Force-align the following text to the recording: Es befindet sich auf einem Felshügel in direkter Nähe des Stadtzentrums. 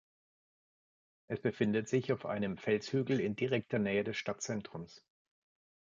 Es 1.27 1.39
befindet 1.39 1.87
sich 1.87 2.11
auf 2.11 2.25
einem 2.25 2.57
Felshügel 2.57 3.19
in 3.19 3.35
direkter 3.35 3.77
Nähe 3.77 4.03
des 4.03 4.17
Stadtzentrums. 4.17 5.05